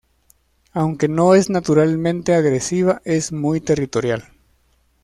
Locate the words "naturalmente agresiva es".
1.51-3.31